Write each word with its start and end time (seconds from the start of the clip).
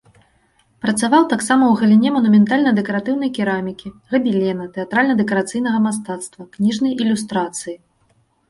Працаваў 0.83 1.23
таксама 1.33 1.63
ў 1.67 1.73
галіне 1.81 2.13
манументальна-дэкаратыўнай 2.15 3.31
керамікі, 3.37 3.91
габелена, 4.15 4.65
тэатральна-дэкарацыйнага 4.79 5.77
мастацтва, 5.87 6.41
кніжнай 6.57 6.91
ілюстрацыі. 7.07 7.75